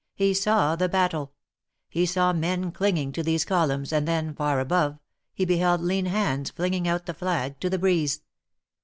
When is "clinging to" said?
2.71-3.21